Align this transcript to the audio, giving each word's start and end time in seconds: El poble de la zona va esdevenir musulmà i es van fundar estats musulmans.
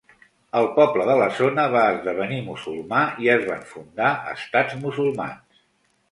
El 0.59 0.67
poble 0.77 1.03
de 1.09 1.17
la 1.17 1.25
zona 1.39 1.65
va 1.73 1.83
esdevenir 1.97 2.39
musulmà 2.47 3.01
i 3.25 3.29
es 3.33 3.45
van 3.49 3.61
fundar 3.73 4.09
estats 4.31 4.79
musulmans. 4.87 5.61